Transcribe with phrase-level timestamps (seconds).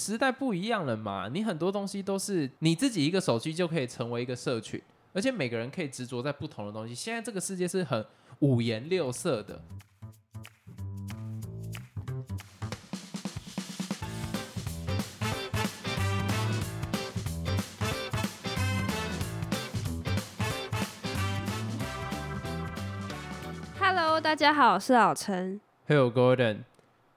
[0.00, 4.80] 时代不一样了嘛，你很多东西都是你自己一个手机就可以成为一个社群，
[5.12, 6.94] 而且每个人可以执着在不同的东西。
[6.94, 8.02] 现在这个世界是很
[8.38, 9.60] 五颜六色的。
[23.78, 25.60] Hello，大家好，我是老陈。
[25.86, 26.60] Hello Gordon，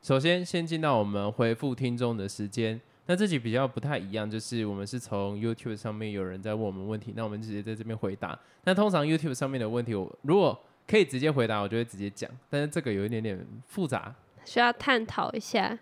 [0.03, 2.79] 首先先进到我们回复听众的时间。
[3.05, 8.37] 那这集比较不太一样，就是我们是从 YouTube 上面有人在问我们问题，那我们直接在这边回答。
[8.65, 12.29] 那通常 YouTube 上面的问题，我如果可以直接回答，我就会直接讲。
[12.49, 15.79] 但是这个有一点点复杂，需要探讨一下。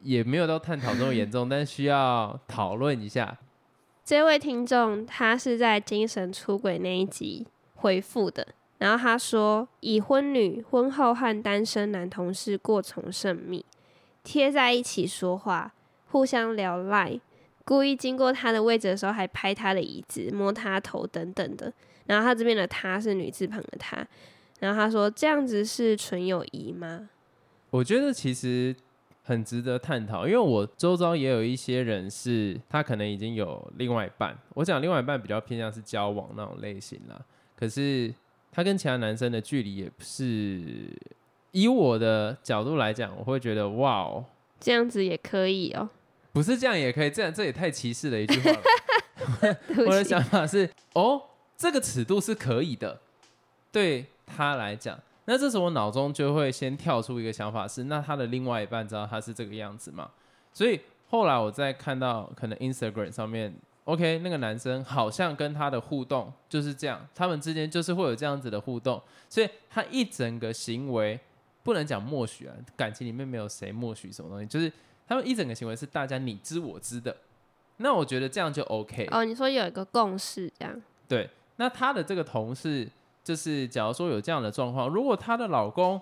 [0.00, 3.36] 也没有到探讨这么严重， 但是需要讨论一下。
[4.02, 13.64] 这位听众他是在精神出轨那一集回复的，然后他说已婚女婚后和单身男同事过从甚密，
[14.24, 15.72] 贴在一起说话，
[16.10, 17.20] 互相聊赖，
[17.64, 21.72] 故意经过他的位置的时候还拍他的椅子、摸他头等等的。
[22.06, 24.06] 然后他这边的他是女字旁的他，
[24.60, 27.10] 然后他说这样子是纯友谊吗？
[27.70, 28.74] 我觉得其实
[29.24, 37.20] 很值得探讨，因为我周遭也有一些人是他可能已经有另外一半，我讲另外一半比较偏向是交往那种类型啦，
[37.54, 38.14] 可是
[38.50, 40.90] 他跟其他男生的距离也不是，
[41.52, 44.24] 以我的角度来讲，我会觉得哇哦，
[44.58, 45.88] 这样子也可以哦。
[46.32, 49.56] 不是这样也可以，这样这也太歧视了一句话了。
[49.86, 51.20] 我的想法是，哦，
[51.56, 53.00] 这个尺度是可以的，
[53.72, 54.98] 对他来讲。
[55.24, 60.10] 那这时候我脑中就会先跳出一个想法是，那他的另外一半知道他是这个样子吗？
[60.52, 63.54] 所以后来我再看到可能 Instagram 上面
[63.88, 71.18] ，OK，那个男生好像跟他的互动就是这样，他们之间就是会有这样子的互动，所以他一整个行为
[71.62, 74.70] 不能讲默许啊，感情里面没有谁默许什么东西，就是
[75.06, 77.16] 他们一整个行为是大家你知我知的。
[77.78, 79.08] 那我觉得这样就 OK。
[79.10, 80.82] 哦，你说有一个共识这样。
[81.06, 82.86] 对，那她的这个同事，
[83.24, 85.98] 就是假如说有这样的状况，如果她的老公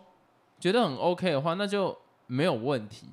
[0.59, 1.97] 觉得很 OK 的话，那就
[2.27, 3.07] 没有问题。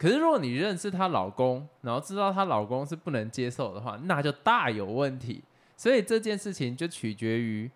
[0.00, 5.44] 可是如果你认识她老公，然后知道她老公是不能接受的话，那就大有问题。
[5.76, 7.70] 所以这件事情就取决于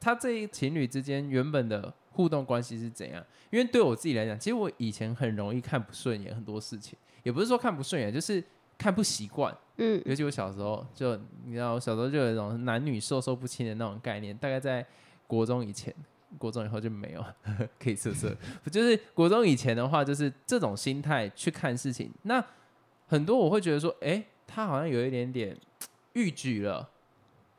[0.00, 3.24] 他这一情侣之间原本的互动关系是怎样。
[3.50, 8.42] 因为对我自己来讲，其实我以前很容易看不顺眼很多事情，也不是说看不顺眼，就是
[8.76, 9.56] 看不习惯。
[9.76, 14.84] 嗯，尤其我小时候就，你知道，我小时候就有一种男女授受不亲的那种概念，大概在
[15.26, 15.94] 国中以前，
[16.36, 17.24] 国中以后就没有，
[17.80, 18.36] 可以色色。
[18.70, 22.10] 就是国中以前的话，就是这种心态去看事情。
[22.22, 22.44] 那
[23.06, 25.56] 很多我会觉得说，诶，他好像有一点点
[26.12, 26.88] 逾矩了。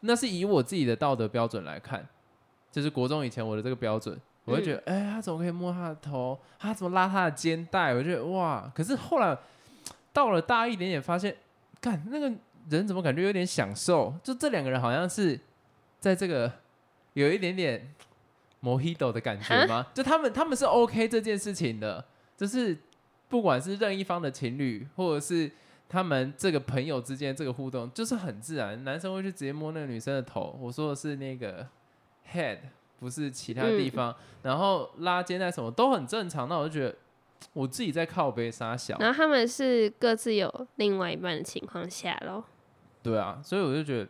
[0.01, 2.07] 那是以我自己的道德标准来看，
[2.71, 6.39] 就是国中以前我的这个标准，我会觉得，哎、他怎么可以摸他的头？
[6.57, 7.93] 他怎么拉他的肩带？
[7.93, 8.71] 我觉得哇！
[8.75, 9.37] 可是后来
[10.13, 11.35] 到了大一点点，发现。
[11.81, 12.29] 干那个
[12.69, 14.13] 人怎么感觉有点享受？
[14.21, 15.39] 就这两个人好像是
[15.97, 16.51] 在这个
[17.13, 17.89] 有一点点
[18.61, 19.87] mojito 的感觉吗？
[19.93, 22.03] 就他们他们是 OK 这件事情的，
[22.37, 22.77] 就是
[23.27, 25.49] 不管是任一方的情侣，或者是
[25.87, 28.83] 他们这个朋友之间这个互动，就是很自然。
[28.83, 31.67] 男生会去直接摸那个女生的头，我说的是那个
[32.31, 32.57] head，
[32.99, 34.15] 不是其他地方。
[34.43, 36.95] 然后拉肩带什么都很正常，那我就觉得
[37.53, 38.97] 我自己在靠背撒小。
[38.99, 42.43] 然后他们是各自有另外一半的情况下咯。
[43.01, 44.07] 对啊，所以我就觉得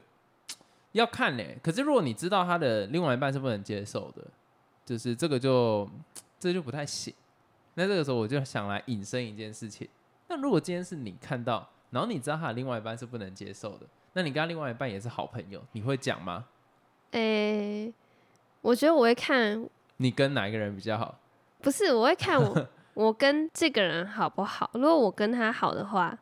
[0.94, 1.58] 要看嘞。
[1.62, 4.26] 可是如果你知道他的另外一半是不能接受的，
[4.90, 5.88] 就是这个就
[6.40, 7.14] 这就不太行。
[7.76, 9.88] 那这个时候我就想来引申一件事情：
[10.28, 16.44] 那如果今天是你看到，然后你知道他的另外一半是不能接受的，那你跟他另外一半也是好朋友，你会讲吗？
[17.12, 17.94] 诶、
[18.62, 19.64] 我觉得我会看，
[19.98, 21.20] 你跟哪一个人比较好？
[21.62, 24.72] 不是我会看我我跟这个人好不好。
[24.74, 26.18] 如果我跟他好的话，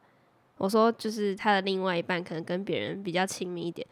[0.58, 3.88] 我说就是他的另外一半可能跟别人比较亲密一点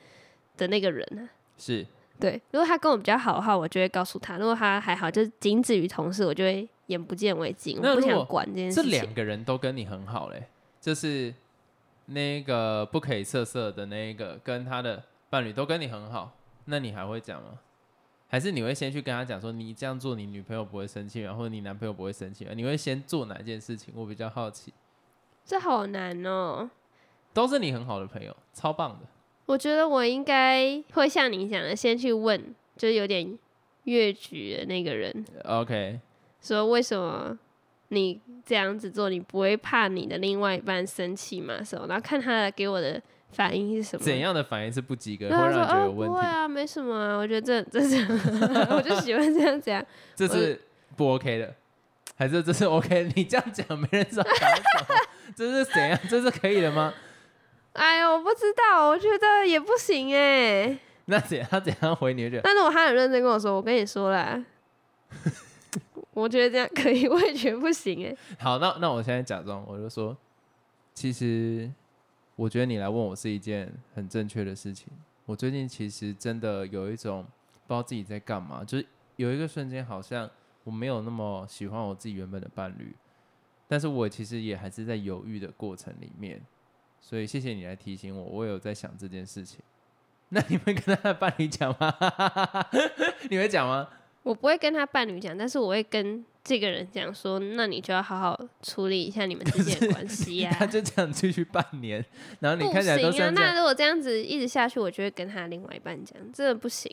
[0.57, 1.29] 的那个人啊。
[1.57, 1.87] 是
[2.19, 8.91] 对，如果他跟我比较好的话，我就会告诉他；如果他还好，就仅止于同事，我就会眼不见为净，我不想管这件事情。
[8.91, 10.47] 两个人都跟你很好嘞，
[10.79, 11.33] 就是
[12.05, 16.31] 那个不可以色色的那一个跟他的伴侣都跟你很好，
[16.65, 17.59] 那你还会讲吗？
[18.27, 22.51] 还是你会先去跟他讲说，你这样做你女朋友不会生气然后你男朋友不会生气吗？
[22.55, 23.93] 你会先做哪件事情？
[23.95, 24.73] 我比较好奇。
[25.45, 26.69] 这好难哦。
[27.33, 29.05] 都是你很好的朋友，超棒的。
[29.45, 32.41] 我觉得我应该会像你讲的，先去问，
[32.75, 33.37] 就是有点
[33.83, 35.99] 越矩的那个人，OK，
[36.41, 37.37] 说为什么
[37.89, 41.63] 你这样子做，你不会怕你的另外一半生气吗？
[41.63, 41.85] 什么？
[41.87, 42.99] 然后看他的给我的
[43.31, 44.03] 反应是什么。
[44.03, 46.15] 怎样的反应是不及格，会让人觉得有问题？
[46.15, 48.03] 不会啊，没什么啊，我觉得这这是，
[48.73, 49.85] 我就喜欢这样子啊。
[50.15, 50.59] 这是
[50.95, 51.53] 不 OK 的，
[52.15, 53.11] 还是这是 OK？
[53.15, 54.95] 你这样讲，没人知道讲什么。
[55.35, 55.99] 这是怎样？
[56.09, 56.91] 这是可以的吗？
[57.75, 60.77] 哎呦，我不知道，我觉得也不行哎。
[61.05, 61.47] 那怎样？
[61.51, 62.29] 他怎样回你？
[62.29, 64.43] 就但是我他很认真跟我说，我跟你说啦，
[66.13, 68.15] 我觉得这样可以，我也觉得不行哎。
[68.39, 70.15] 好，那那我现在假装，我就说，
[70.93, 71.69] 其实
[72.35, 74.87] 我觉得你来问我是一件很正确的事情。
[75.25, 77.23] 我最近其实真的有一种
[77.67, 78.85] 不知道自己在干嘛，就是
[79.17, 80.29] 有一个瞬间，好像
[80.63, 82.95] 我没有那么喜欢我自己原本的伴侣，
[83.67, 86.41] 但是我其实也还是在犹豫的过程里面。
[87.07, 89.59] 所以谢谢你来提醒我，我有在想这件事情。
[90.29, 91.93] 那你会跟他的伴侣讲吗？
[93.29, 93.87] 你会讲吗？
[94.23, 100.49] 我不会跟他伴侣讲，但是我会跟这个人讲说，那你就要好好处理一下你们之间的 关系呀。
[100.57, 102.03] 他就这样继续半年，
[102.39, 106.91] 然后你看起来都是那如果这样子一直下去，我就会跟他另外一半讲，真的不行。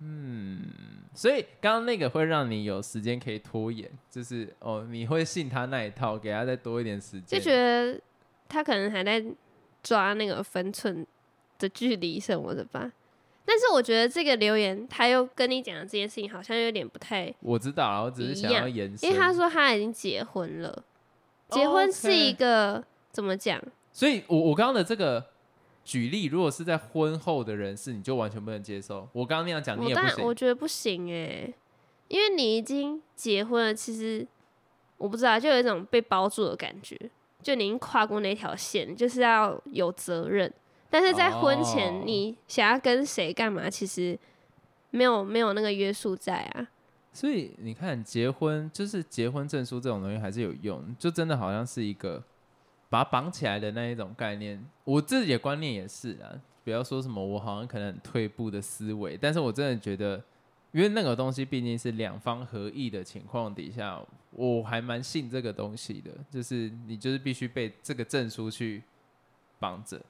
[0.00, 0.66] 嗯，
[1.14, 7.98] 所以刚刚那个会让你有时间可以拖延，就是哦，你会信他那一套，给他再多一点时间，就觉得。
[8.48, 9.24] 他可能还在
[9.82, 11.06] 抓那个分寸
[11.58, 12.90] 的距离什么的吧，
[13.44, 17.32] 但是我觉得这个留言他又跟你讲的这件事情好像有点不太……
[17.40, 20.84] 我知道，我只是想要延伸，因为他说他已经结婚了，
[21.50, 23.62] 结婚是一个怎么讲？
[23.92, 25.26] 所以，我我刚刚的这个
[25.84, 29.08] 举例，如果是在婚后的人士，你就完全不能接受。
[29.12, 30.24] 我刚刚那样讲，你也不行。
[30.24, 31.52] 我觉得不行哎，
[32.08, 34.26] 因为你已经结婚了，其实
[34.98, 36.96] 我不知道，就有一种被包住的感觉。
[37.42, 40.52] 就您跨过那条线，就是要有责任。
[40.90, 44.18] 但是在婚前，你想要跟谁干嘛，其实
[44.90, 46.68] 没有没有那个约束在啊。
[47.12, 52.22] 所以你看，结婚就是结婚证书这种东西还是有用，就真的好像是一个
[52.88, 54.64] 把它绑起来的那一种概念。
[54.84, 60.22] 我自己的观念也是啊，不要说什么我好像可能很退步的思维，但是我真的觉得。
[60.78, 66.12] 因为那个东西毕竟是两方合意的情况底下，我还蛮信这个东西的。
[66.30, 68.80] 就是你就是必须被这个证书去
[69.58, 70.00] 绑着。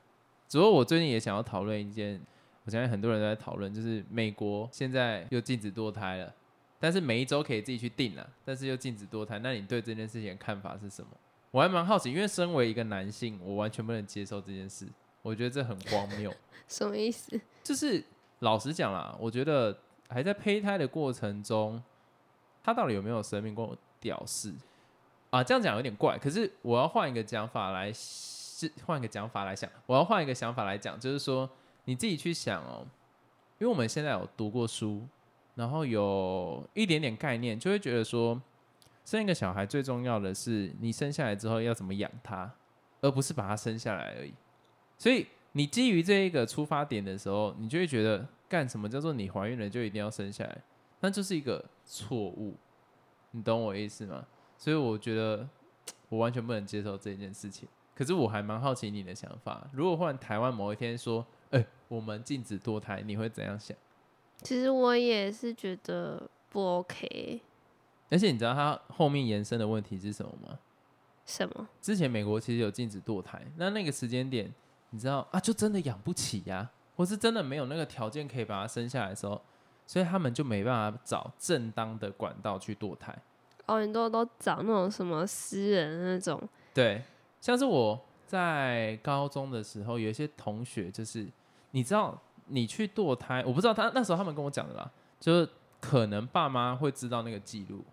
[0.47, 2.21] 只不过我最近也想要讨论一件，
[2.65, 6.35] 我相信很多人都在讨论，就是美国现在又禁止堕胎了，
[6.79, 9.39] 但是每一周可以自己去定了，但是又禁止堕胎。
[9.39, 11.09] 那你对这件事情的看法是什么？
[11.51, 14.87] 我还蛮好奇，因为身为一个男性，我完全不能接受这件事。
[15.23, 16.31] 我觉得这很荒谬。
[16.69, 17.41] 什么意思？
[17.65, 18.05] 就是
[18.41, 19.75] 老实讲啦，我觉得。
[20.09, 21.83] 还在胚胎的过程中，
[22.65, 23.55] 他到底有没有生命？
[23.55, 24.53] 跟我屌事
[25.31, 25.45] 啊！
[25.45, 26.17] 这样讲有点怪。
[26.17, 29.69] 可是我要换一个讲法来，是换一个讲法来想。
[29.85, 31.49] 我要换一个想法来讲，就是说
[31.85, 32.87] 你自己去想哦，
[33.59, 35.07] 因为我们现在有读过书，
[35.55, 38.41] 然后有一点点概念，就会觉得说，
[39.05, 42.51] 生一个小孩最重要的是你生下来之后要怎么养他，
[43.03, 44.33] 而不是把他生下来而已。
[44.97, 48.27] 所以你基于这一个出发点的时候，你就会觉得。
[48.49, 50.63] 干什么叫做你怀孕了就一定要生下来？
[51.01, 52.57] 那就是一个错误，
[53.33, 54.27] 你懂我意思吗？
[54.57, 55.49] 所以我觉得
[56.09, 57.69] 我完全不能接受这件事情。
[57.95, 59.69] 可是我还蛮好奇你的想法。
[59.73, 63.77] 如果换台湾某一天说，哎，我们禁止堕胎，你会怎样想？
[64.43, 67.41] 其实我也是觉得不 OK。
[68.09, 70.59] 而且你知道它后面延伸的问题是什么吗？
[71.27, 71.69] 什么？
[71.81, 74.53] 之前美国其实有禁止堕胎，那那个时间点，
[74.91, 76.71] 你知道啊，就真的养不起呀。
[76.99, 79.41] 或是真的没有那个条件可以把它生下来的时候，
[79.87, 83.17] 所以他们就没办法找正当的管道去堕胎。
[83.67, 86.43] 哦，很多都找那种什么私人那种。
[86.75, 87.01] 对，
[87.41, 91.25] 像是我在高中的时候，有一些同学就是，
[91.71, 95.49] 你知道，你去堕胎，我不知道他那时候他们跟我讲的啦，就是
[95.81, 97.85] 可能爸妈会知道那个记录，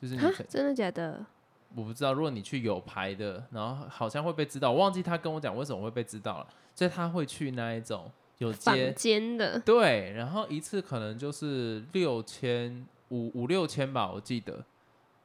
[0.00, 1.26] 就是你真的假的？
[1.74, 8.08] 我不知道，如果你去有牌的，然后好像会被知道，我忘记他跟我讲为什么会被知道了，所以他会去那一种。
[8.38, 8.52] 有
[8.92, 14.62] 间的对，然后一次可能就是六千五五六千吧，我记得。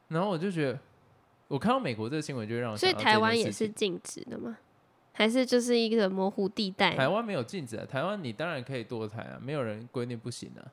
[0.08, 0.80] 然后我就觉得，
[1.50, 4.58] 我看到美国这个新闻，就让我所以台湾也是禁止的吗？
[5.12, 6.96] 还是就是一个模糊地带？
[6.96, 10.64] 台湾没有禁止啊，台湾你当然可以堕胎啊，没有人规定不行啊。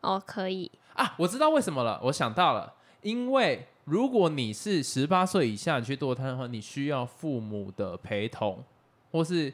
[0.00, 2.72] 哦，可以啊，我知道为什么了，我想到了，
[3.02, 8.64] 因为如果你是十八岁以下去堕胎的话，你需要父母的陪同，
[9.10, 9.52] 或是。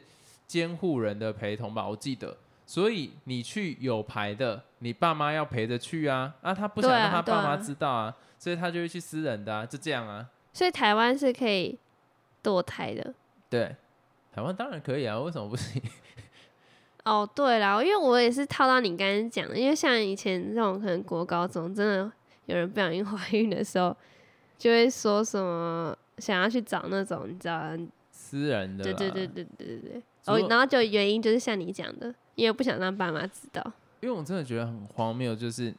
[0.48, 2.36] 监护人的陪同吧，我记得，
[2.66, 10.26] 所以你去有牌的，你爸妈要陪着去啊，啊，他不想让他爸妈知道啊，所以他就会去私人的啊，就这样啊。
[10.54, 11.78] 所以台湾是可以
[12.42, 13.14] 堕胎的，
[13.50, 13.76] 对，
[14.32, 15.80] 台湾当然可以啊，为什么不行？
[17.04, 22.10] 哦，对了，因为我也是套到你刚才讲的，因为像以前这种可能国高中真的
[22.46, 23.94] 有人不小心怀孕的时候，
[24.56, 27.62] 就会说什么想要去找那种你知道
[28.10, 30.02] 私人的，对对对对对对对。
[30.28, 33.72] 哦，然后就原因就是像你讲的，因为不想让爸妈知道。
[34.00, 35.74] 因为我真的觉得很荒谬，就是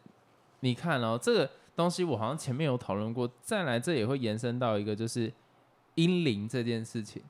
[0.60, 5.32] 你看哦，这个东西我好像前面有讨论过，再来这也会延伸到一个，就是
[5.96, 7.22] 阴灵这件事情，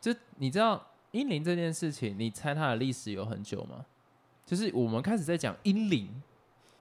[0.00, 3.86] 就你知道阴灵这件事情，你猜它的历史有很久吗？
[4.44, 6.22] 就是我们开始在讲阴灵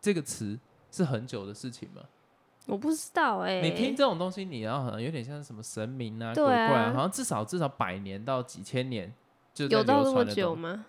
[0.01, 0.57] 这个词
[0.91, 2.01] 是很久的事情吗？
[2.65, 9.13] 我不知道哎、你听这种东西，你要好像有点像什么神明啊、鬼怪啊，好像至少至少百年到几千年
[9.65, 10.85] 有到这么久吗？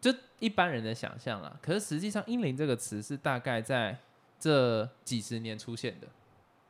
[0.00, 1.56] 就一般人的想象啦。
[1.62, 3.98] 可是实际上，阴灵这个词是大概在
[4.38, 6.06] 这几十年出现的。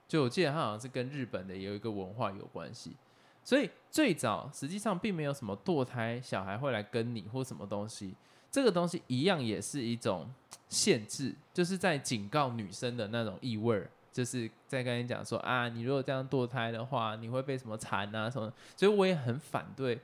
[0.07, 2.95] 就我记得它好像是跟日本的有一个文化有关系，
[3.43, 8.15] 所以最早实际上并没有什么堕胎小孩会来跟你或什么东西，
[8.51, 10.31] 这个东西一样也是一种
[10.69, 19.99] 限制，就是在警告女生的那种意味儿，就是在跟你讲说啊，你如果这样堕胎的话，你会被什么缠啊什么，所以我也很反对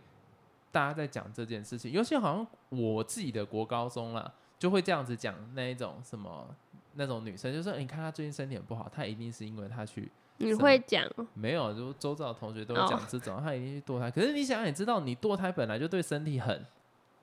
[0.73, 6.49] 大家在讲这件事情，尤其好像我自己的国高中啦，就会这样子讲那一种什么
[6.95, 14.11] 那种女生，就说你看她最近身体很不好，她一定是因为她去你会讲哦没有，就周遭的同学都会哦讲这种，她一定去堕胎。
[14.11, 16.65] 可是你想想，你知道你堕胎本来就对身体很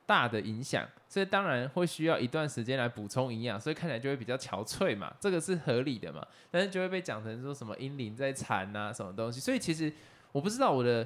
[0.06, 6.26] 大的影响，所以当然会需要一段时间来补充营养，所以看起来就会比较憔悴嘛，这个是合理的嘛。
[6.52, 9.40] 但是就会被讲成说什么阴灵在缠啊，什么东西。
[9.40, 9.92] 所以其实
[10.32, 11.06] 我不知道我的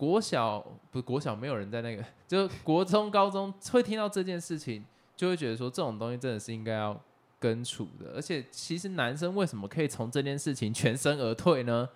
[0.00, 0.58] 国小
[0.90, 4.82] 不是国小没有人在那个， 就国中、高中会听到这件事情，
[5.14, 6.98] 就会觉得说这种东西真的是应该要
[7.38, 8.12] 根除的。
[8.14, 11.86] 而且其实男生为什么可以从这件事情全身而退呢？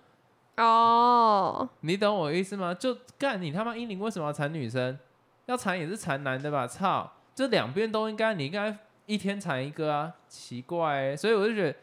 [0.58, 2.74] 哦，你懂我意思吗？
[2.74, 4.98] 就干你他妈英灵为什么要缠女生？
[5.46, 6.66] 要缠也是缠男的吧？
[6.66, 11.16] 操，这两边都应该，你应该一天缠一个啊，奇怪、欸。
[11.16, 11.78] 所以我就觉得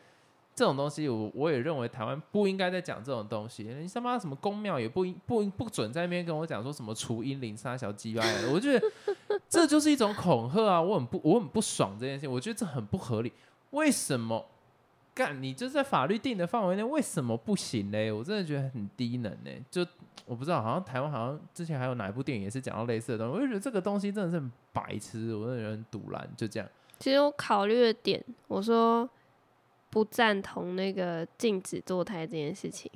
[0.54, 3.64] 这种东西我，我也认为台湾不应该再讲这种东西。
[3.64, 8.86] 你他妈什么公庙也不应不不准在那边跟我讲说什么除阴灵杀小鸡巴的，我觉得
[9.50, 10.82] 这就是一种恐吓啊！
[10.82, 13.32] 我很不我很不爽这件事情，我觉得这很不合理。
[13.72, 14.46] 为什么？
[15.14, 18.10] 干你就在法律定的范围内，为什么不行嘞？
[18.10, 19.52] 我真的觉得很低能呢。
[19.70, 19.86] 就
[20.26, 26.70] 我不知道，好像台湾好像之前还有哪一部电影也是讲到类似的东西，我就觉得这个东西真的是很白痴，我真的觉得很堵然，就这样。
[26.98, 29.08] 其实我考虑的点，我说
[29.92, 32.90] 不赞同那个禁止堕胎这件事情。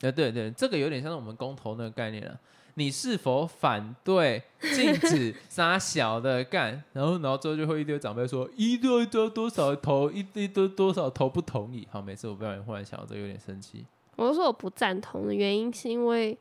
[0.00, 2.40] 呃，对对，这个有点像是我们公投那个概念了。
[2.74, 4.42] 你是否反对
[4.74, 6.82] 禁止 杀小的干？
[6.94, 11.86] 然后，然后之后就会一堆长辈说一堆多多少投一堆多多少投不同意。
[11.90, 13.84] 好，每次我不小心忽然想到这有点生气。
[14.16, 16.38] 我就说我不赞同的原因是因为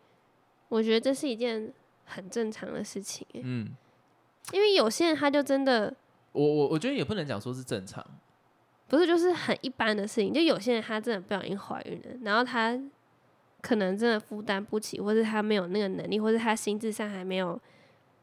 [0.70, 1.72] 我觉得这是一件
[2.06, 3.70] 很正常的事情欸，嗯，
[4.54, 5.94] 因为有些人他就真的
[6.32, 8.06] 我我我觉得也不能讲说是正常，
[8.92, 12.78] 不是就是很一般的事情，就有些人他真的不小心怀孕了，然后他
[13.62, 17.58] 可能真的负担不起，或是他没有那个能力，或是他心智上还没有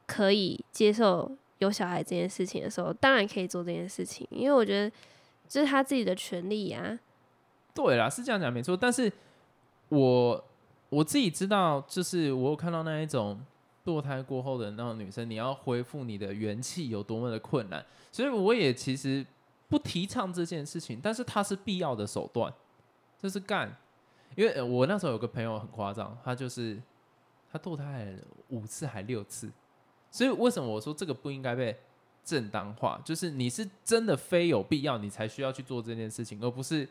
[0.06, 4.94] 可以接受有小孩这件事情的时候，当然可以做这件事情，因为我觉得
[5.48, 6.98] 这是他自己的权利呀、
[7.72, 8.76] 对啦，是这样讲没错。
[8.76, 9.10] 但是
[9.88, 10.44] 我
[10.90, 13.40] 我自己知道，就是我有看到那一种
[13.86, 17.82] 堕胎过后的那种女生，你要恢复你的元气有多么的困难，
[18.12, 19.24] 所以我也其实
[19.68, 22.52] 不提倡这件事情，但是它是必要的手段，
[23.18, 23.76] 就是干。
[24.36, 26.80] 因为呃我那时候有个朋友很夸张，他就是
[27.50, 29.50] 他堕胎了五次还六次，
[30.10, 31.76] 所以为什么我说这个不应该被
[32.22, 33.00] 正当化？
[33.04, 36.86] 就是你是真的非有必要，你才需要去做这件事情，而不是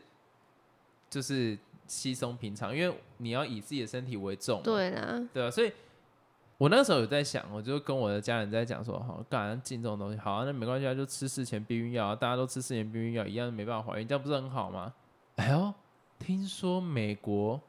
[1.08, 1.56] 就是
[1.86, 2.76] 稀松平常。
[2.76, 5.72] 因为你要以自己的身体为重，对啊，对啊，所以
[6.58, 14.92] 我那时候有在想，我就跟我的家人在讲说，好，干嘛进这种东西，好、啊，那没关系啊，就吃事前避孕药啊，大家都吃事前避孕药，一样没办法怀孕，这样不是很好吗？
[15.36, 15.72] 哎呦，
[16.18, 17.60] 听说美国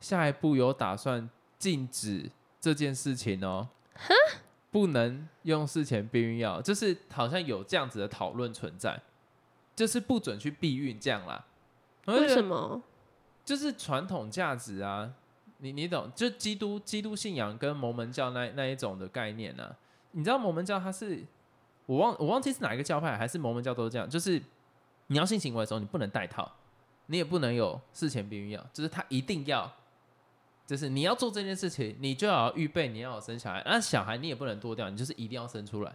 [0.00, 1.28] 下一步有打算
[1.58, 3.66] 禁止这件事情哦，
[4.70, 9.00] 不能用事前避孕药，就是好像有这样子的讨论存在，
[9.74, 11.42] 就是不准去避孕这样啦。
[12.04, 12.82] 为什么？
[13.42, 15.10] 就是传统价值啊，
[15.58, 16.10] 你你懂？
[16.14, 19.76] 就基督基督信仰跟摩门教那那一种的概念啊。
[20.12, 21.24] 你知道摩门教它是
[21.86, 24.40] 我忘我忘记是哪一个教派，还是摩门教都是这样，就是
[25.08, 26.50] 你要性行为的时候，你不能戴套，
[27.06, 29.70] 你也不能有事前避孕药，就是他一定要。
[30.66, 35.94] 就是你要做这件事情，你就要预备，你要有生小孩，那小孩你也不能多掉，你就是一定要生出来。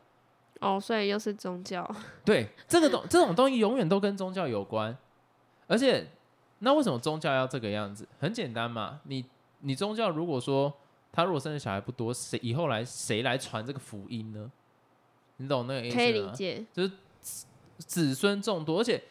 [0.62, 1.86] 哦，所以又是宗教，
[2.24, 4.98] 对，这个东这种东西永远都跟宗教有关，
[5.68, 6.08] 而且
[6.60, 8.08] 那为什么宗教要这个样子？
[8.18, 9.26] 很简单嘛，你
[9.62, 10.74] 你宗教如果说
[11.12, 14.52] 他如果生的小孩不多，谁以后来谁来传这个福音呢？
[15.38, 16.02] 你懂那个意思吗？
[16.02, 16.66] 可以理解。
[17.78, 19.02] 子孙众多，而且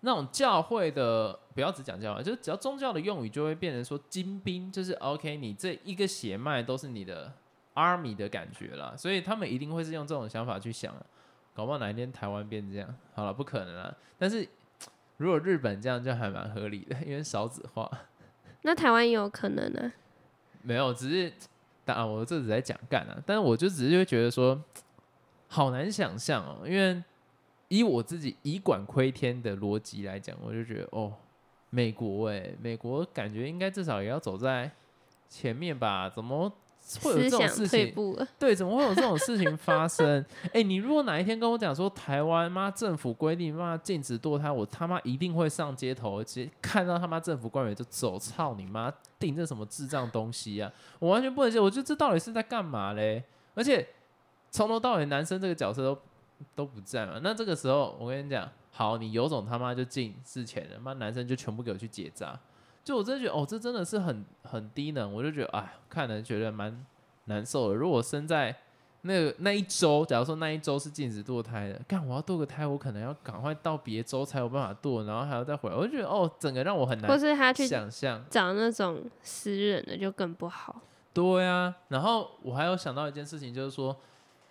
[0.00, 7.32] 那种教会的，不要只讲教会，就是只要宗教的用语就会变成说精兵，就是 OK，你这一个血脉都是你的
[7.74, 10.92] army 的感觉啦，所以他们一定会是用这种想法去想，
[11.54, 14.48] 搞不好哪一天台湾变这样，好了，不可能啊，但是
[15.18, 17.88] 如果日本这样就还蛮合理的，因为少子化，
[18.62, 19.92] 那台湾也有可能呢、
[20.62, 21.32] 没有，只是
[21.84, 24.60] 当然我这只在讲干啊，但是我就只是会觉得说，
[25.48, 27.02] 好难想象哦，因为
[27.68, 31.12] 以我自己以管窥天的逻辑来讲，我就觉得哦，
[31.70, 34.70] 美国哎、美国感觉应该至少也要走在
[35.28, 36.08] 前面吧？
[36.08, 36.52] 怎么
[37.00, 37.94] 会有这种事情？
[38.38, 40.24] 对，怎么会有这种事情发生？
[40.52, 50.70] 哎、你如果哪一天跟我讲说台湾妈政府规定妈禁止堕胎，我他妈一定会上街头，直接看到他妈政府官员就走，操你妈，定这什么智障东西啊！
[50.98, 53.22] 我完全不能接受，我觉得这到底是在干嘛嘞？
[53.54, 53.86] 而且
[54.50, 55.98] 从头到尾男生这个角色都
[56.54, 62.38] 都不在嘛，那这个时候我跟你讲，好，你有种他妈就进事前了，妈男生就全部给我去结扎。
[62.84, 66.84] 就我真的觉得，哦，这真的是很很低能，我就觉得，哎，看了觉得蛮
[67.26, 67.74] 难受的。
[67.74, 68.56] 如果生在
[69.02, 78.24] 那个那一周，假如说那一周是禁止堕胎的，干我要堕个胎，我可能要赶快到别州才有办法堕，然后还要再回来，我就觉得哦，整个让我很或难是他去想象。
[78.30, 80.80] 找那种私人的就更不好。
[81.12, 83.96] 对啊，然后我还有想到一件事情，就是说，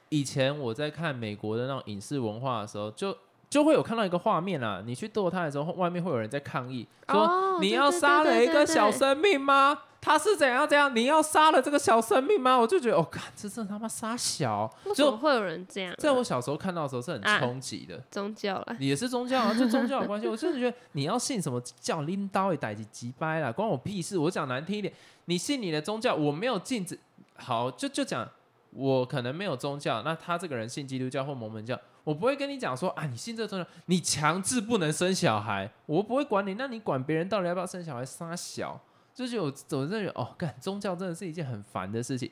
[0.10, 3.18] 以前我在看美国的那种影视文化的时候，就
[3.51, 9.77] 就会有看到一个画面啊，你去堕胎的时候，外面会有人在抗议，说、哦你要杀了一个小生命吗？
[10.00, 10.96] 他是怎样怎样？
[10.96, 12.58] 你要杀了这个小生命吗？
[12.58, 18.01] 我就觉得，哦，看这真他妈杀小，就会有人这样啊、在我小时候看到的时候是很啊冲击的。
[18.10, 20.27] 宗教了，也是宗教啊，就宗教有 关系。
[20.29, 24.17] 我真的觉得你要信什么教，拎刀也逮起鸡掰了，关我屁事。
[24.17, 24.91] 我讲难听一点，
[25.25, 26.98] 你信你的宗教，我没有禁止。
[27.36, 28.25] 好，就就讲
[28.72, 36.54] 我可能没有宗教，那他这个人信基督教或摩门教，我不会跟你讲说啊，你信这个宗教，你强制不能生小孩，我不会管你。
[36.56, 38.82] 那你管别人到底要不要生小孩，杀小，
[39.13, 42.32] 就是我我真的觉得哦，干宗教真的是一件很烦的事情。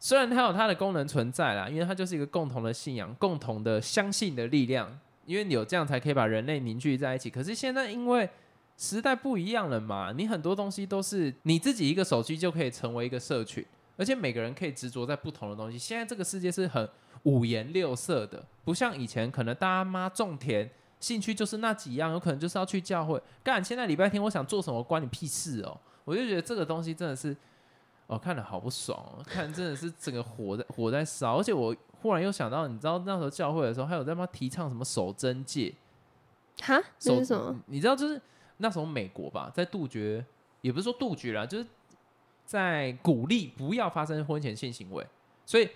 [0.00, 7.28] 虽然它有它的功能存在啦，因为它就是一个共同的信仰、共同的相信的力量，因为你有这样才可以把人类凝聚在一起。
[7.28, 8.28] 可是现在因为
[8.76, 13.64] 时代不一样了嘛，你很多东西都是你自己一个手机就可以成为一个社群，
[13.98, 15.76] 而且每个人可以执着在不同的东西。
[15.76, 16.88] 现在这个世界是很
[17.24, 20.70] 五颜六色的，不像以前可能大家妈种田。
[21.00, 23.62] 兴趣就是那几样，有可能就是要去教会干。
[23.62, 25.80] 现在礼拜天我想做什么，关你屁事哦！
[26.04, 27.36] 我就觉得这个东西真的是，
[28.08, 31.36] 哦，看了好不爽哦，看真的是整个火在火在烧。
[31.36, 35.72] 而且我忽然又想到，你知道那时候教会的时候，还有在妈提倡什么守贞戒，
[36.62, 37.56] 哈，这守是什么？
[37.66, 38.20] 你知道，就是
[38.56, 40.26] 那时候美国吧，在杜绝，
[40.62, 41.64] 也不是说杜绝啦，就是
[42.48, 45.06] 在鼓励不要发生婚前性行为，
[45.44, 45.68] 所以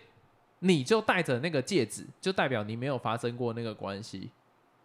[0.60, 4.30] 你就戴着那个戒指，就代表你没有发生过那个关系。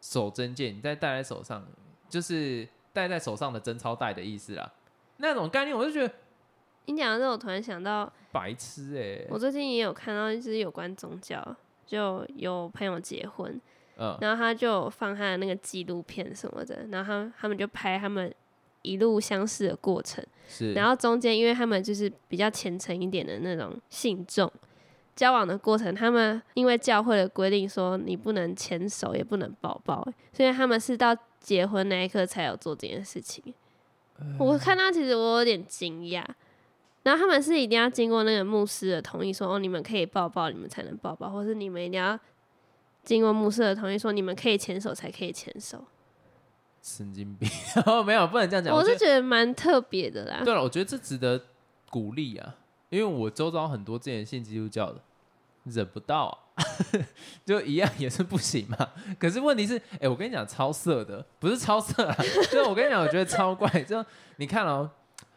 [0.02, 1.66] 守贞戒，你再戴在手上，
[2.10, 4.70] 就是戴在手上的贞操带的意思啦。
[5.16, 6.14] 那种概念，我就觉得
[6.88, 13.60] 你讲的这，我突然想到，白痴哎、我最近也有看到，就是有关宗教，就有朋友结婚，
[13.96, 18.34] 嗯，然后他就放他的那个纪录片什么的，然后他他们就拍他们
[18.88, 24.52] 一路相识的过程，是，然后中间因为他们就是比较虔诚一点的那种信众，
[25.16, 33.54] 交往的过程，他们因为教会的规定说你不能牵手，也不能抱抱，所以他们是到结婚那一刻才有做这件事情。
[34.40, 36.24] 我看到其实我有点惊讶，
[37.04, 42.18] 然后他们是一定要经过那个牧师的同意说，哦，你们可以抱抱，你们才能抱抱，或是你们一定要
[43.04, 45.86] 经过牧师的同意说，你们可以牵手才可以牵手。
[46.88, 47.50] 神经病。
[47.86, 48.74] 哦， 没有，不能这样讲。
[48.74, 50.42] 我是觉得蛮特别的啦。
[50.46, 51.40] 对了，我觉得这值得
[51.90, 52.56] 鼓励啊，
[52.90, 55.02] 因为我周遭很多之前信基督教的，
[55.66, 56.64] 忍不到啊，
[57.46, 58.90] 就一样也是不行嘛。
[59.20, 62.16] 可是问题是，哎、我跟你讲，超色的，不是超色啊，
[62.50, 63.70] 就是我跟你讲，我觉得超怪。
[63.84, 64.04] 就
[64.38, 64.90] 你看哦，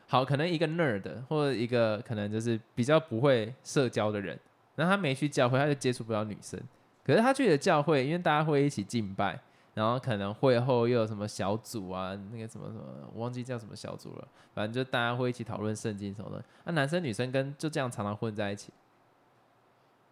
[0.06, 4.38] 好，可能一个 nerd 或者一个可能就是比较不会社交的人，
[4.76, 6.60] 然后他没去教会，他就接触不了女生。
[7.02, 9.40] 可是他去了教会，因为大家会一起敬拜，
[9.74, 12.82] 然后可能会后又有什么小组啊，那个什么什么，
[13.14, 14.28] 我忘记叫什么小组了。
[14.52, 16.44] 反正就大家会一起讨论圣经什么的。
[16.64, 18.72] 那、男生女生跟就这样常常混在一起，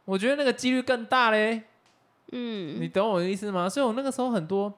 [0.05, 1.65] 我觉得那个几率更大嘞。
[2.31, 3.69] 嗯，你懂我的意思吗？
[3.69, 4.73] 所以我那个时候很多，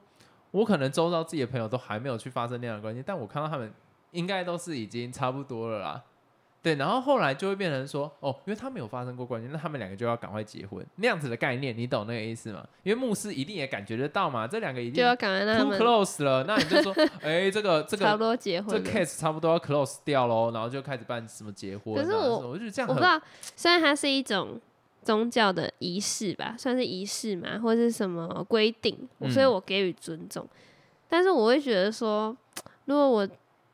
[0.51, 3.71] 我可能周遭自己的朋友都还没有去发生那样的关系，但我看到他们
[4.11, 6.03] 应该都是已经差不多了啦。
[6.63, 12.63] 对，然后后来就会变成说，哦，因为他们有发生过关系，那他们两个就要赶快结婚，那样子的概念，你懂那个意思吗？
[12.83, 16.93] 因为牧师一定也感觉得到嘛，这两个一定就要赶快让他们 close 了，那你就说，
[17.23, 18.91] 哎、这个这个差不多结婚这。
[18.91, 22.03] case 差不多要 close 掉喽，然后就开始办什么结婚、啊。
[22.03, 23.19] 可是我我就觉得这样我不知道，
[23.55, 24.61] 虽然它是一种
[25.03, 28.95] 宗教的仪式吧，算是仪式嘛，或是什么规定，
[29.31, 30.47] 所以嗯我给予尊重。
[31.09, 32.37] 但是我会觉得说，
[32.85, 33.27] 如果我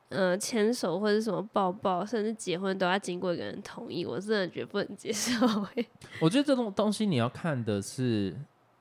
[0.10, 5.46] 呃牵手或者什么抱抱，甚至结婚都要经过一个人同意，我真的觉得不能接受、
[6.22, 8.36] 我觉得这种东西你要看的是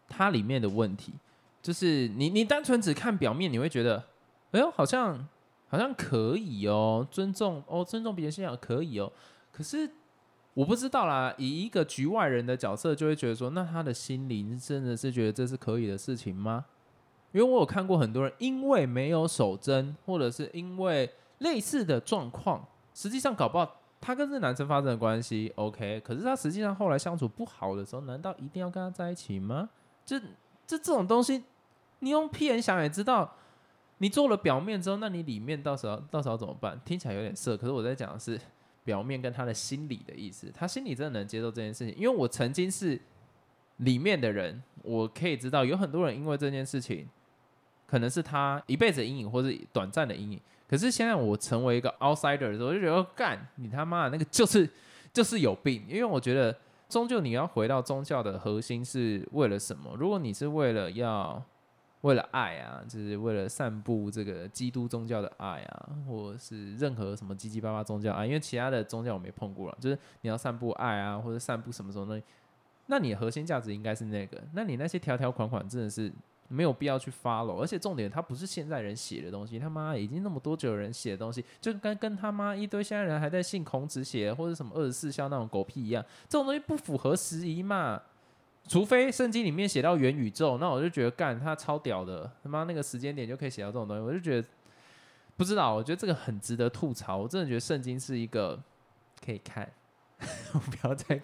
[0.08, 1.12] 它里面的问题，
[1.60, 4.04] 就是你你单纯只看表面，你会觉得，
[4.52, 5.28] 哎呦，好像
[5.68, 9.12] 好像可以哦，尊重哦，尊重别人信仰可以哦。
[9.50, 9.90] 可是
[10.54, 16.66] 我不知道啦，以一个局外人的角色，就会觉得说，那他的心灵真的是觉得这是可以的事情吗？
[17.36, 29.68] 因为我有看过很多人因为没有守贞，或者是因为类似的状况，实际上搞不好他跟这男生发生的关系 OK，可是他实际上后来相处不好的时候，难道一定要跟他在一起吗？
[30.04, 30.18] 这
[30.66, 31.44] 这这种东西，
[31.98, 33.34] 你用屁眼想也知道。
[33.98, 36.78] 你做了表面之后，那你里面到时候到时候怎么办？
[36.84, 38.38] 听起来有点色，可是我在讲的是
[38.84, 40.52] 表面跟他的心理的意思。
[40.54, 43.00] 他心里真的能接受这件事情，因为我曾经是
[43.78, 47.08] 里面的人，我可以知道有很多人因为这件事情，
[47.86, 50.40] 可能是他一辈子阴影或者短暂的阴影。
[50.68, 54.68] 可是现在我成为一个 outsider 的时候，我就觉得干你他妈的那个就是
[55.12, 56.56] 就是有病，因为我觉得
[56.88, 59.94] 终究你要回到宗教的核心是为了什么？
[59.96, 61.42] 如果你是为了要。
[62.02, 69.78] 为了爱啊，就是为了散布这个基督宗教的爱啊，或者是任何什么七七八八宗教啊，因为其他的宗教我没碰过了。
[69.80, 72.22] 就是你要散布爱啊，或者散布什么什么东西，
[72.86, 74.40] 那你的核心价值应该是那个。
[74.52, 76.12] 那你那些条条款款真的是
[76.48, 88.00] 没有必要去 follow，而且重点它不是现在人写的东西，他妈已经那么多久人写的东西，就跟跟他妈一堆现在人还在信孔子写或者什么二十四孝那种狗屁一样，这种东西不符合时宜嘛。
[88.68, 94.48] 除非圣经里面写到元宇宙，那我就觉得干他超屌的，他妈那个时间点就可以写到这种东西，我就觉得
[95.36, 97.16] 不知道，我觉得这个很值得吐槽。
[97.16, 98.60] 我真的觉得圣经是一个
[99.24, 99.70] 可以看，
[100.52, 101.14] 我不要再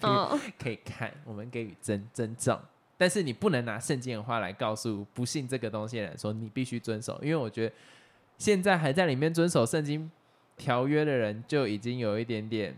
[0.57, 2.57] 可以看，我们给予真真正，
[3.03, 7.75] 但是你不能拿圣经的话来告诉不信这个东西的人说你必须遵守，因为我觉得
[8.39, 10.09] 现在还在里面遵守圣经
[10.57, 12.73] 条约的人就已经有一点点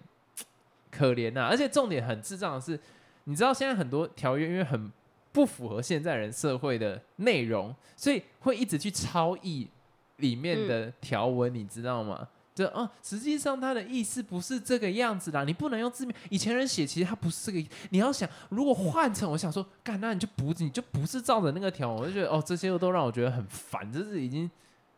[0.91, 2.81] 可怜了，而且重点很智障的是。
[3.25, 4.91] 你知道现在很多条约因为很
[5.31, 9.69] 不符合现在人社会的内容，所以会一直去抄译
[10.17, 12.27] 里面的条文，你知道吗？
[12.55, 16.15] 就啊，实际上它的意思不是这个样子啦，你不能用字面。
[16.31, 24.49] 以前人写其实它不是这个，你要想如果换成我想说，干那你就不你就不是照着那个条，我就觉得哦，这些都让我觉得很烦，就是已经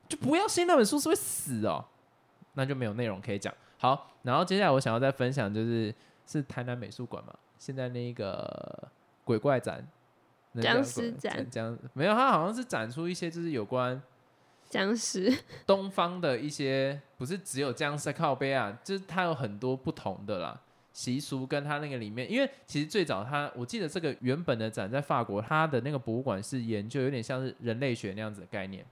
[0.07, 1.83] 就不要信那本书是会死哦，
[2.53, 3.53] 那就没有内容可以讲。
[3.79, 5.95] 好，然后接下来我想要再分享就是
[6.27, 7.35] 是台南美术馆嘛。
[7.59, 8.87] 现在那个
[9.25, 9.83] 鬼怪展，
[10.61, 14.01] 僵尸展，僵没有，它好像是展出一些就是有关
[14.69, 15.33] 僵尸
[15.67, 20.61] 东方的一些，不是只有僵尸靠背啊，就是它有很多不同的啦
[20.93, 28.85] 习俗，跟它那个里面，因为其实最早它，我记得这个原本的展在法国，它的那个博物馆是研究有点像是人类学那样子的概念。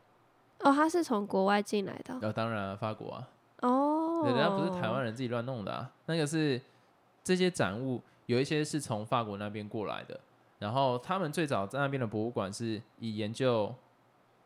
[0.61, 2.15] 哦，它是从国外进来的。
[2.27, 3.29] 哦，当然了，法国啊。
[3.61, 4.25] 哦。
[4.27, 6.61] 人家不是台湾人自己乱弄的啊，那个是
[7.23, 8.01] 这些展物。
[8.27, 10.19] 有一些是从法国那边过来的，
[10.59, 13.71] 然后他们最早在那边的博物馆是以研究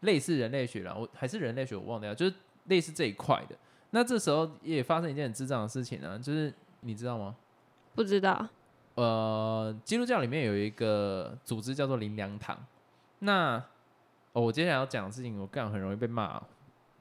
[0.01, 2.35] 类似人类学了，我还是人类学我忘掉，就是
[2.67, 3.57] 类似这一块的。
[3.91, 7.35] 那这时候也发生一件很智障的事情啊，就是你知道吗？
[7.95, 8.47] 不知道。
[8.95, 12.59] 呃，基督教里面有一个组织叫做灵粮堂。
[13.21, 13.57] 那
[14.33, 16.43] 哦，我接下来要讲的事情，我干很容易被骂。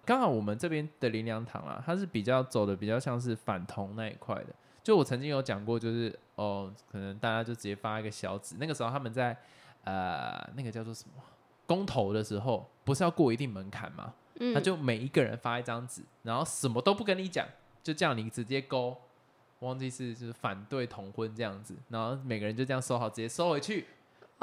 [0.05, 4.47] 刚好我们这边的灵粮堂啊，它是比较走的比较像是反同那一块的。
[4.81, 8.55] 就我曾经有讲过，就是哦，可能大家就直接发一个小纸。
[8.57, 9.36] 那个时候他们在
[9.83, 11.21] 呃，那个叫做什么
[11.67, 14.13] 公投的时候，不是要过一定门槛吗？
[14.39, 17.45] 嗯，他就每一个人发一张纸，然后什么都不跟你讲，
[17.84, 18.97] 就这样你直接勾，
[19.60, 23.86] 忘记是就是反对同婚这样子，然后每个人就这样收好，直接收回去。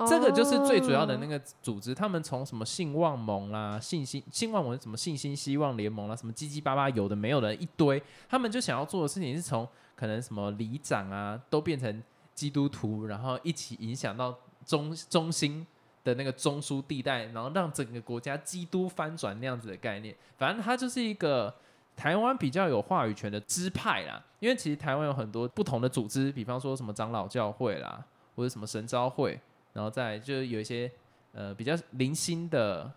[0.08, 12.02] 这个就是最主要的那个组织，他们从什么信望盟啦、信心信望盟什么信心希望联盟啦，什么七七八八有的没有的一堆，他们就想要做的事情是从可能什么里长啊都变成
[12.34, 15.64] 基督徒，然后一起影响到中中心
[16.04, 20.14] 的那个中枢地带，然后让整个国家基督翻转那样子的概念。
[20.36, 21.52] 反正它就是一个
[21.96, 28.04] 台湾比较有话语权的支派啦，因为其实台湾有很多不同的组织，比方说什么长老教会啦，
[28.36, 29.40] 或者什么神召会。
[29.72, 30.88] 然后再就有一些
[31.32, 32.88] 呃比较零星的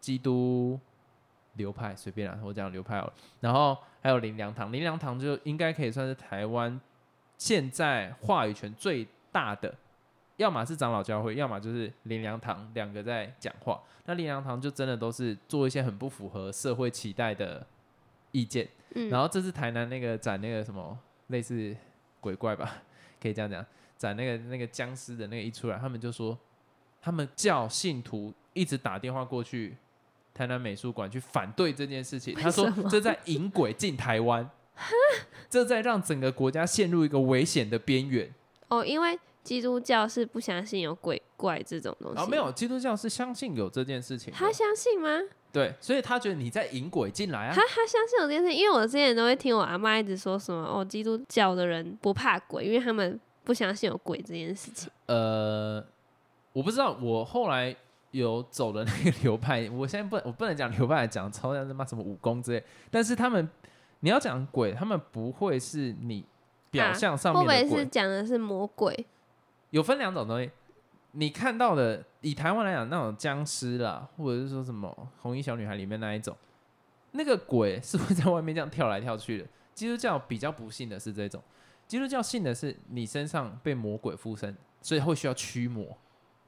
[0.00, 0.76] 基督
[1.52, 3.12] 流派，随便啦，我讲流派哦。
[3.38, 6.80] 然后还有林良堂，林良堂就应该可以算是台湾
[7.38, 9.72] 现在话语权最大的，
[10.36, 13.80] 要么是长老教会，要么就是林良堂两个在讲话。
[14.06, 17.66] 那林良堂就真的都是做一些很不符合社会期待的
[18.32, 18.68] 意见。
[18.94, 19.08] 嗯。
[19.08, 21.74] 然后这次台南那个展那个什么类似
[22.20, 22.82] 鬼怪吧，
[23.20, 23.64] 可以这样讲。
[23.96, 26.36] 展那个那个僵尸的那个一出来，他们就说，
[27.00, 29.76] 他们叫信徒一直打电话过去
[30.34, 32.34] 台南美术馆去反对这件事情。
[32.34, 34.50] 他说这在引鬼进台湾，
[35.48, 38.30] 这在让整个国家陷入一个危险的边缘。
[38.68, 42.20] 哦，因为基督教是不相信有鬼怪这种东西。
[42.20, 44.32] 哦，没有，基督教是相信有这件事情。
[44.32, 45.20] 他相信吗？
[45.52, 47.62] 对，所以他觉得你在引鬼进来啊他。
[47.62, 54.90] 他相信有这件事，因为我之前都会听我阿妈一直说什么哦，基督教的人不怕鬼，因为他们不相信有鬼这件事情。
[55.06, 55.84] 呃，
[56.52, 57.76] 我不知道，我后来
[58.10, 62.64] 有走的那个流派，我现在不，我不能讲流派，讲超像他妈什么武功之类。
[62.90, 63.48] 但是他们，
[64.00, 66.24] 你要讲鬼，他们不会是你
[66.70, 69.06] 表象上会不会面的鬼，是讲的是魔鬼？
[69.74, 70.48] 有分两种东西。
[71.16, 76.36] 你看到的，以台湾来讲，那种僵尸啦，或者是说什么红衣小女孩里面那一种，
[77.10, 79.46] 那个鬼是会在外面这样跳来跳去的。
[79.74, 81.42] 基督教比较不信的是这种，
[81.88, 85.84] 基督教信的是你身上被魔鬼附身，所以会需要驱魔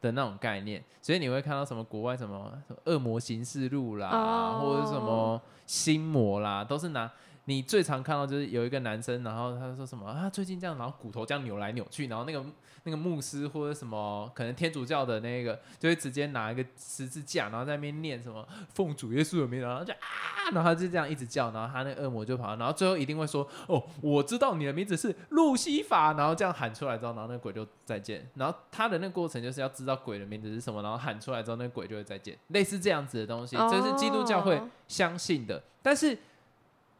[0.00, 0.84] 的那种概念。
[1.02, 7.10] 所以你会看到什么国外什么什么恶魔行事录啦，或者什么心魔啦，都是拿
[7.48, 12.44] 你最常看到就是有一个男生，然后他说什么啊，最近这样，然后骨头这样扭来扭去，然后那个
[12.82, 34.68] 那个牧师或者什么可能天主教的那个，就会直接拿一个十字架，然后在那边念什么奉主耶稣的名，然后就啊，然后他就这样一直叫，然后他那恶魔就跑，然后最后一定会说哦，我知道你的名字是路西法，然后这样喊出来之后，然后那个鬼就再见，然后他的那个过程就是要知道鬼的名字是什么，然后喊出来之后，那个鬼就会再见，类似这样子的东西，这是基督教会哦。
[34.88, 36.16] 相信的，但是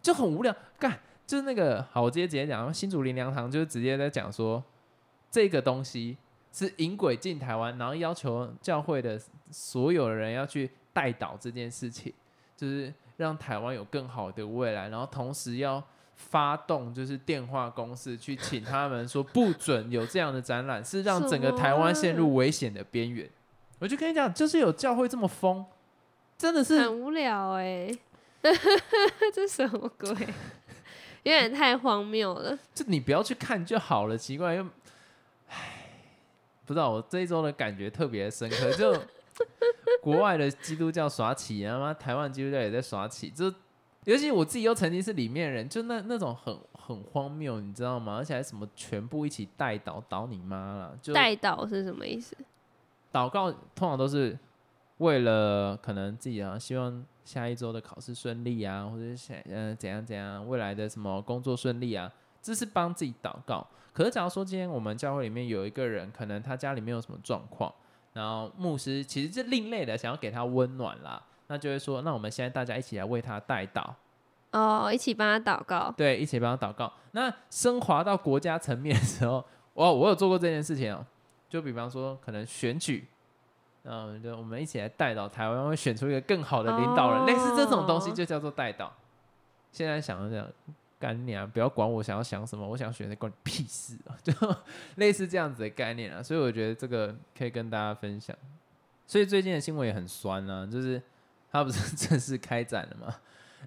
[0.07, 4.62] 就很无聊，干就是那个好，我直接直接讲，新竹林良堂就是直接在讲说
[5.29, 6.16] 这个东西
[6.53, 12.14] 是引鬼进台湾，然后要求教会的所有人要去带导这件事情，
[12.57, 15.83] 就是让台湾有更好的未来，然后同时要
[16.14, 23.29] 发动就是电话公司去请他们说不准有这样的展览，是让整个台湾陷入危险的边缘。
[23.81, 25.66] 我就跟你讲，就是有教会这么疯，
[26.38, 27.90] 真的是很无聊哎、
[29.33, 30.11] 这什么鬼？
[31.23, 32.57] 有点太荒谬了。
[32.75, 34.65] 就你不要去看就好了，奇怪又，
[35.49, 35.91] 唉，
[36.65, 38.95] 不知道我这一周的感觉特别深刻，就
[40.01, 43.53] 国外的基督教耍起，然后妈台湾基督教也在耍起，就
[44.05, 48.17] 尤其我自己又曾经是里面人，就那那种很很荒谬，你知道吗？
[48.19, 52.37] 而且还什么全部一起带倒倒你妈了，就带倒是什么意思？
[53.13, 54.39] 祷告通常都是
[54.99, 62.11] 为了可能自己啊，希望下一周的考试顺利啊，或者是想呃怎样怎样，未来的什么工作顺利啊，
[62.41, 63.67] 这是帮自己祷告。
[63.93, 67.73] 可是假如说今天我们教会里面有一个人，可能他家里面有什么状况，
[68.12, 73.93] 然后牧师其实是另类的，想要给他温暖啦，那就会说，那我们现在大家一起来为他代祷，
[74.53, 75.93] 哦，一起帮他祷告。
[75.97, 76.93] 对，一起帮他祷告。
[77.12, 81.05] 那升华到国家层面的时候，哦，我有做过这件事情哦。
[81.49, 83.07] 就比方说，可能选举，
[83.88, 88.92] 嗯，就我们一起来带到台湾，会选出一个更好的领导人，类似这种东西哦就叫做带导。
[89.70, 90.49] 现在想想，
[90.99, 91.46] 干你啊！
[91.46, 94.16] 不要管我想要想什么，我想选的关你屁事啊！
[94.25, 94.33] 就
[94.96, 96.22] 类似这样子的概念啊。
[96.22, 98.35] 所以我觉得这个可以跟大家分享。
[99.07, 101.01] 所以最近的新闻也很酸啊，就是
[101.53, 103.14] 他不是 正式开展了吗？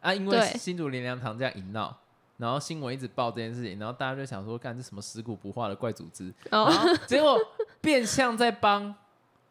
[0.02, 1.96] 啊，因为新竹林良堂这样一闹，
[2.38, 7.38] 然后新闻一直报这件事情，然后大家就想说，干这什么尸骨不化的怪组织，然哦，后结果
[7.80, 8.94] 变相在帮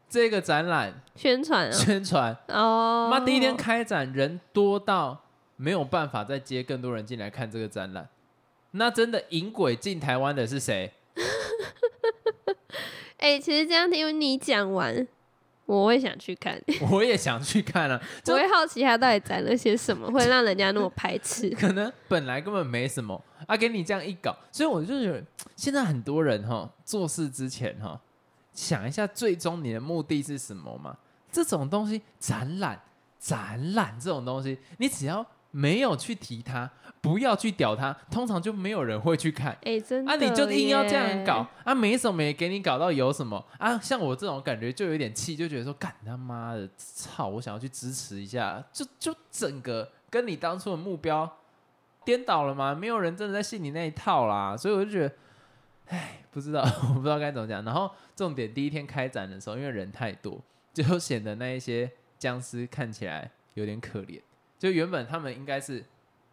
[0.08, 1.72] 这个展览宣传啊。
[1.72, 2.36] 宣传。
[2.48, 5.24] 哦，妈，第一天开展人多到
[5.56, 8.08] 没有办法再接更多人进来看这个展览，
[8.72, 10.92] 那真的引鬼进台湾的是谁？
[13.18, 15.06] 哎、其实这样听你讲完，
[15.66, 21.50] 我会想去看， 我也想去看啊，我会好奇他到底展了些什么，会让人家那么排斥。
[21.58, 25.22] 可能本来根本没什么啊，给你这样一搞，所以我就觉得
[25.56, 28.00] 现在很多人哈做事之前哈
[28.58, 30.96] 想一下最终你的目的是什么吗？
[31.30, 32.80] 这种东西展览
[33.20, 36.68] 展览这种东西，你只要没有去提它，
[37.00, 39.56] 不要去屌它，通常就没有人会去看。
[39.62, 43.78] 哎、真的啊，你就硬要这样搞，啊，没什么也给你搞到有什么啊？
[43.78, 47.28] 像我这种感觉就有点气，就觉得说，干他妈的，操！
[47.28, 51.30] 我想要去支持一下，就就整个跟你当初的目标
[52.04, 52.74] 颠倒了吗？
[52.74, 55.14] 没有人真的在信你那一套啦，所以我就觉得，
[55.88, 57.64] 唉，不知道， 我不知道该怎么讲。
[57.64, 60.40] 然后重点第一天开展的时候，因为人太多，
[60.72, 64.20] 就显得那一些僵尸看起来有点可怜。
[64.58, 65.84] 就原本他们应该是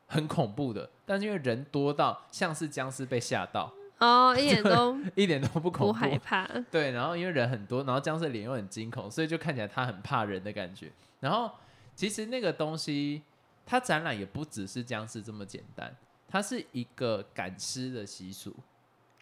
[0.07, 5.93] 很恐怖的，但是因为人多到像是僵尸被吓到，哦，一点都 一点都不恐不怖。
[5.93, 6.45] 害怕。
[6.71, 10.91] 对，然后因为人很多，然后僵尸的脸又很惊恐，所以就看起来他很怕人的感觉。
[11.19, 11.49] 然后
[11.95, 13.21] 其实那个东西，
[13.65, 15.95] 它展览也不只是僵尸这么简单，
[16.27, 18.53] 它是一个赶尸的习俗。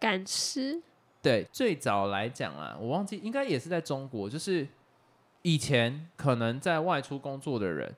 [0.04, 0.82] 赶尸
[1.22, 4.68] 对，最早来讲啊，我忘记应该也是在中国，就是
[5.40, 7.90] 以前可能在外出工作的人，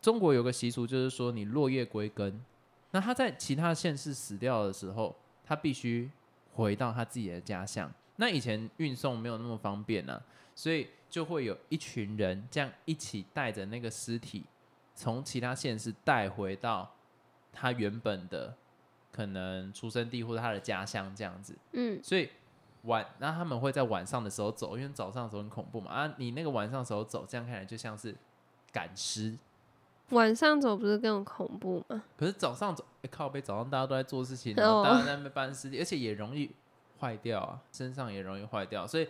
[0.00, 2.42] 中国有个习俗，就是说你落叶归根，
[2.90, 6.10] 那他在其他县市死掉的时候，他必须
[6.54, 10.20] 回到他自己的家乡，那以前运送没有那么方便啊，
[10.56, 14.42] 所以就会有一群人这样一起带着那个尸体，
[14.96, 16.92] 从其他县市带回到
[17.52, 18.52] 他原本的
[19.12, 21.56] 可能出生地或者他的家乡这样子。
[21.72, 22.28] 嗯，所以
[22.82, 25.92] 晚，那他们会在晚上的时候走，因为早上的时候很恐怖嘛。
[25.92, 28.16] 啊，你那个晚上的时候走，这样看来就像是
[28.72, 29.36] 赶尸。
[30.10, 32.02] 晚上走不是更恐怖吗？
[32.18, 36.50] 可是早上走，哎、靠背，早上大家都在做事情，然后哦大家在那边搬尸体，而且也容易
[37.00, 39.08] 坏掉啊，身上也容易坏掉，所以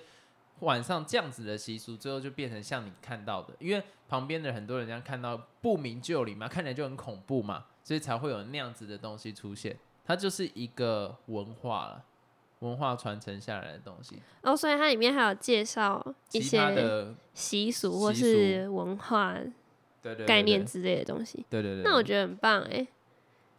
[0.60, 9.76] 晚上这样子的习俗，最后就变成像你看到的，因为旁边的很多人这样看到不明就里嘛，看起来就很恐怖嘛，所以才会有那样子的东西出现。
[10.04, 12.04] 它就是一个文化了，
[12.60, 14.16] 文化传承下来的东西。
[14.42, 19.36] 哦，所以它里面还有介绍一些的习俗或是文化
[20.26, 21.44] 概念之类的东西。
[21.48, 22.86] 对对对，那我觉得很棒哎，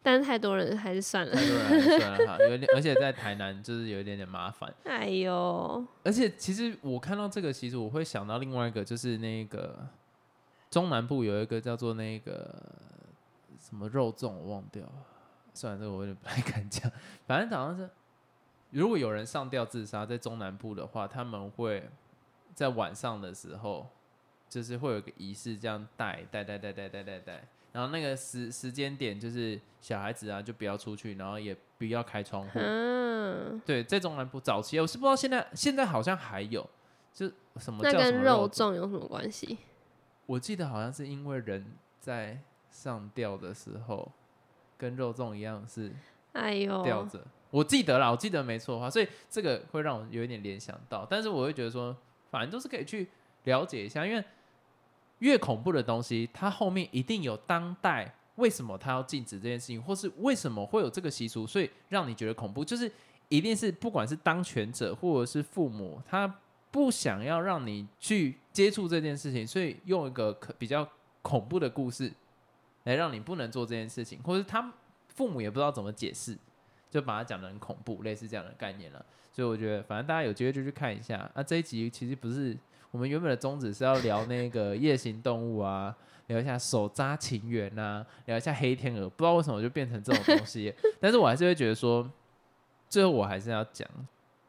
[0.01, 1.33] 但是太多人还是算了。
[1.33, 4.73] 太多人算了哈，有点， 而且在台南就是有一点点麻烦。
[4.83, 9.87] 哎呦，而且其实我看到这个习俗，我会想到另外一个，就是那个
[10.69, 12.53] 中南部有一个叫做那个
[13.57, 14.91] 什么肉粽，我忘掉了。
[15.53, 16.91] 算了，这个我有点不太 敢讲。
[17.25, 17.89] 反正好像是，
[18.71, 21.87] 如果有人上吊自杀在中南部的话，他们会
[22.53, 23.87] 在晚上的时候，
[24.49, 27.47] 就是会有个仪式，这样带带带带带带带带。
[27.71, 32.59] 然后那个时时间点就是小孩子啊，就不要出去，然后也不要开窗户。
[32.59, 36.69] 嗯，对，在中南部早期，我是不知道现在现在好像还有，
[37.11, 38.47] 就什么那跟肉？
[38.47, 39.57] 粽有什么关系？
[40.27, 41.65] 我记得好像是因为人
[41.99, 42.39] 在
[42.69, 44.11] 上吊的时候，
[44.77, 45.91] 跟肉粽一样是
[46.33, 47.23] 哎呦，吊着。
[47.49, 51.95] 我记得啦，我记得没错的话，所以这个会让我有一点联想到，但是我会觉得说，
[52.31, 53.07] 反正都是可以去
[53.43, 54.23] 了解一下，因为
[55.19, 62.91] 越恐怖的东西，它后面一定有当代为什么它要禁止这件事情，或是为什么会有这个习俗，所以让你觉得恐怖，就是
[63.29, 66.39] 一定是不管是当权者或者是父母，他
[66.71, 70.89] 不想要让你去接触这件事情，所以用一个可比较
[71.21, 72.11] 恐怖的故事
[72.83, 74.73] 来让你不能做这件事情，或者他
[75.09, 76.37] 父母也不知道怎么解释，
[76.89, 79.05] 就把它讲的很恐怖，类似这样的概念了。
[79.31, 81.29] 所以我觉得，反正大家有机会就去看一下。
[81.33, 82.57] 啊，这一集其实不是
[82.91, 85.95] 我们原本的宗旨是要聊那个夜行动物啊，
[86.27, 89.09] 聊一下手扎情缘呐，聊一下黑天鹅。
[89.09, 92.07] 不知道为什么就变成这种东西， 但是我还是会觉得说，
[92.87, 93.87] 最后我还是要讲，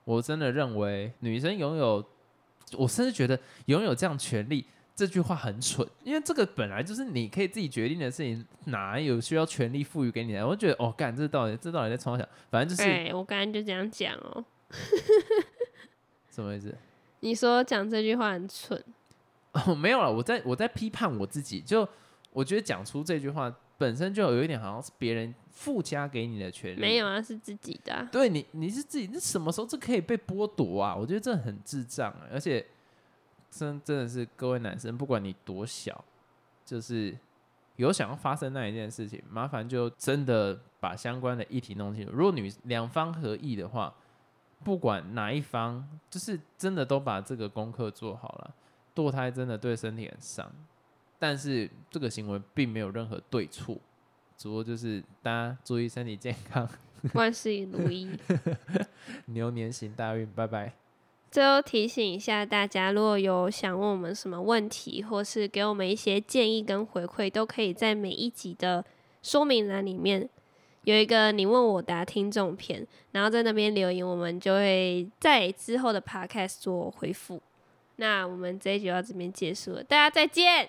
[0.04, 2.04] 我真的认为女生拥有，
[2.76, 4.66] 我甚至觉得拥有这样权利。
[4.96, 10.46] 这句话很蠢，因为这个本来就是你可以自己决定的事情，哪有需要权力赋予给你的？
[10.46, 14.44] 我觉得，哦，干，这到底这到底在从小，反正就是、哎，我刚才就这样讲哦。
[16.30, 16.74] 什么意思？
[17.20, 18.83] 你说讲这句话很蠢，
[19.52, 21.88] 哦， 没有了，我在我在批判我自己，就
[22.33, 28.09] 我觉得讲出这句话本身就有一点好像是别人附加给你的权利，没有啊，是自己的啊。
[28.12, 30.94] 对你你是自己，那什么时候这可以被剥夺啊？
[30.94, 32.64] 我觉得这很智障啊，而且
[33.56, 36.04] 真真的是各位男生，不管你多小，
[36.64, 37.16] 就是
[37.76, 42.12] 有想要发生那一件事情，麻烦就真的把相关的议题弄清楚。
[42.12, 43.94] 如果女两方合意的话，
[44.64, 48.54] 不管哪一方，就是真的都把这个功课做好了。
[48.94, 50.50] 堕胎真的对身体很伤，
[51.18, 53.76] 但是这个行为并没有任何对错，
[54.36, 56.68] 只不过就是大家注意身体健康。
[57.12, 58.08] 万事如意。
[59.26, 60.72] 牛年行大运，拜拜。
[61.34, 68.84] 最后提醒一下大家，如果有想问我们什么问题，或是给我们一些建议跟回馈，都可以在每一集的
[69.20, 70.28] 说明栏里面
[70.82, 77.42] 有一个你问我答听众篇，然后在那边留言，我们就会在之后的 podcast 做回复。
[77.96, 80.68] 那我们这一集到这边结束了，大家再见，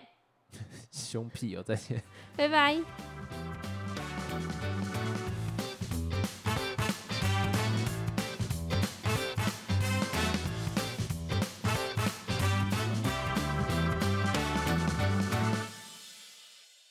[0.92, 2.02] 凶屁哦，再见。
[2.36, 2.82] 拜拜。